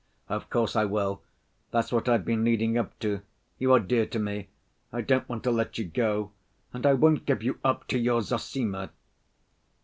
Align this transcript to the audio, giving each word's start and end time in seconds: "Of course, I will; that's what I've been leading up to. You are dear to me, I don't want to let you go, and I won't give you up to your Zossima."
"Of 0.29 0.49
course, 0.49 0.75
I 0.75 0.85
will; 0.85 1.21
that's 1.69 1.91
what 1.91 2.09
I've 2.09 2.25
been 2.25 2.43
leading 2.43 2.75
up 2.75 2.97
to. 3.01 3.21
You 3.59 3.71
are 3.73 3.79
dear 3.79 4.07
to 4.07 4.17
me, 4.17 4.47
I 4.91 5.01
don't 5.01 5.29
want 5.29 5.43
to 5.43 5.51
let 5.51 5.77
you 5.77 5.85
go, 5.85 6.31
and 6.73 6.87
I 6.87 6.93
won't 6.93 7.27
give 7.27 7.43
you 7.43 7.59
up 7.63 7.87
to 7.89 7.99
your 7.99 8.23
Zossima." 8.23 8.89